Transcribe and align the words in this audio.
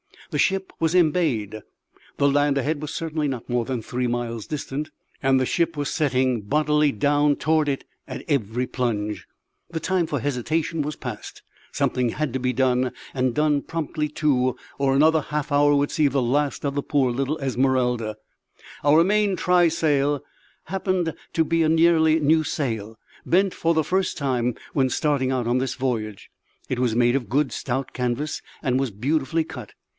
The 0.31 0.39
ship 0.39 0.71
was 0.79 0.95
embayed! 0.95 1.61
The 2.17 2.27
land 2.27 2.57
ahead 2.57 2.81
was 2.81 2.93
certainly 2.93 3.27
not 3.27 3.49
more 3.49 3.65
than 3.65 3.81
three 3.81 4.07
miles 4.07 4.47
distant, 4.47 4.89
and 5.21 5.39
the 5.39 5.45
ship 5.45 5.75
was 5.77 5.93
setting 5.93 6.41
bodily 6.41 6.93
down 6.93 7.35
toward 7.35 7.67
it 7.67 7.83
at 8.07 8.23
every 8.29 8.65
plunge. 8.65 9.27
The 9.69 9.81
time 9.81 10.07
for 10.07 10.21
hesitation 10.21 10.81
was 10.83 10.95
past; 10.95 11.43
something 11.73 12.09
had 12.11 12.31
to 12.33 12.39
be 12.39 12.53
done, 12.53 12.93
and 13.13 13.35
done 13.35 13.61
promptly, 13.61 14.07
too, 14.07 14.55
or 14.79 14.95
another 14.95 15.19
half 15.21 15.51
hour 15.51 15.75
would 15.75 15.91
see 15.91 16.07
the 16.07 16.21
last 16.21 16.65
of 16.65 16.73
the 16.75 16.81
poor 16.81 17.11
little 17.11 17.37
Esmeralda. 17.39 18.15
Our 18.85 19.03
main 19.03 19.35
trysail 19.35 20.21
happened 20.63 21.13
to 21.33 21.43
be 21.43 21.61
a 21.61 21.69
nearly 21.69 22.19
new 22.21 22.45
sail, 22.45 22.97
bent 23.25 23.53
for 23.53 23.73
the 23.73 23.83
first 23.83 24.17
time 24.17 24.55
when 24.73 24.89
starting 24.89 25.31
on 25.33 25.57
this 25.57 25.75
voyage; 25.75 26.31
it 26.69 26.79
was 26.79 26.95
made 26.95 27.17
of 27.17 27.29
good 27.29 27.51
stout 27.51 27.91
canvas, 27.93 28.41
and 28.63 28.79
was 28.79 28.91
beautifully 28.91 29.43
cut. 29.43 29.73